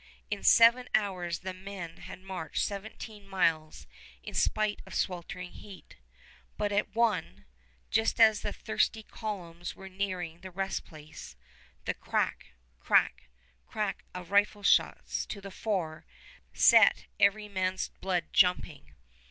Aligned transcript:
In 0.31 0.41
seven 0.41 0.89
hours 0.95 1.41
the 1.41 1.53
men 1.53 1.97
had 1.97 2.21
marched 2.23 2.65
seventeen 2.65 3.27
miles 3.27 3.85
spite 4.33 4.81
of 4.83 4.95
sweltering 4.95 5.51
heat; 5.51 5.95
but 6.57 6.71
at 6.71 6.95
one, 6.95 7.45
just 7.91 8.19
as 8.19 8.41
the 8.41 8.51
thirsty 8.51 9.03
columns 9.03 9.75
were 9.75 9.89
nearing 9.89 10.41
the 10.41 10.49
rest 10.49 10.85
place, 10.85 11.35
the 11.85 11.93
crack 11.93 12.47
crack 12.79 13.29
crack 13.67 14.03
of 14.15 14.31
rifle 14.31 14.63
shots 14.63 15.23
to 15.27 15.39
the 15.39 15.51
fore 15.51 16.07
set 16.51 17.05
every 17.19 17.47
man's 17.47 17.89
blood 17.89 18.23
jumping. 18.33 18.95